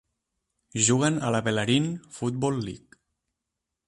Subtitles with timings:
[0.85, 2.99] Juguen a la Bellarine Football League.